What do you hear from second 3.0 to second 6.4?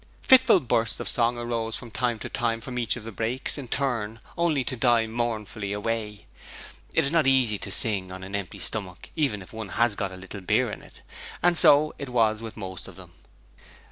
the brakes in turn, only to die mournfully away.